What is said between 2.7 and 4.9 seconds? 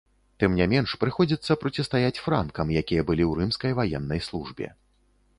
якія былі ў рымскай ваеннай службе.